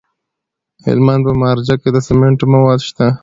د 0.81 0.81
هلمند 0.91 1.21
په 1.27 1.33
مارجه 1.41 1.75
کې 1.81 1.89
د 1.91 1.97
سمنټو 2.07 2.45
مواد 2.53 2.79
شته. 2.89 3.07